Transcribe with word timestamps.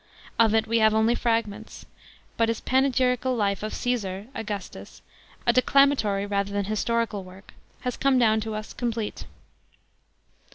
Of 0.39 0.55
it 0.55 0.65
we 0.65 0.79
have 0.79 0.95
only 0.95 1.13
fragments. 1.13 1.85
But 2.35 2.49
his 2.49 2.59
pan 2.59 2.91
gyrical 2.91 3.37
life 3.37 3.61
of 3.61 3.71
Caesar 3.75 4.29
(Augustus), 4.33 5.03
a 5.45 5.53
declamatory 5.53 6.25
rather 6.25 6.51
than 6.51 6.65
historical 6.65 7.23
work, 7.23 7.53
has 7.81 7.97
come 7.97 8.17
down 8.17 8.39
to 8.41 8.55
us 8.55 8.73
comi 8.73 8.95
lete. 8.97 9.25